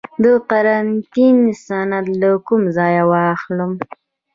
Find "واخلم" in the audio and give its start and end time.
3.11-3.71